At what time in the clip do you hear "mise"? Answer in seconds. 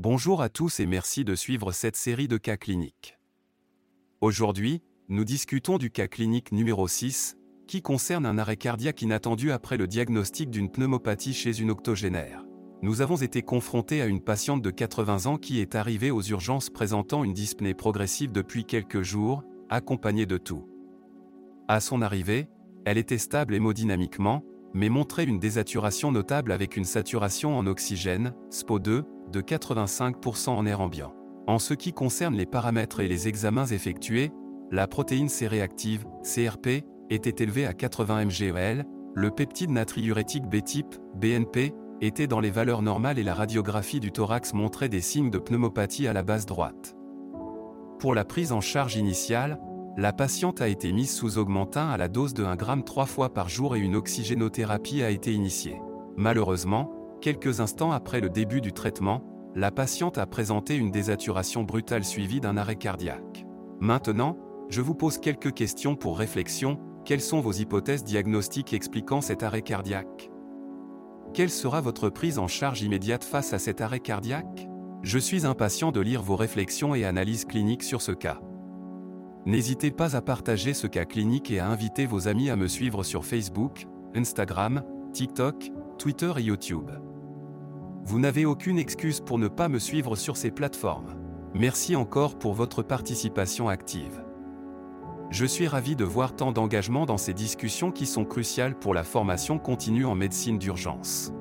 50.92-51.12